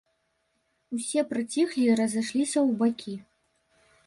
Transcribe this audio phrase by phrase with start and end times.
[0.97, 3.15] Усе прыціхлі і разышліся ў бакі.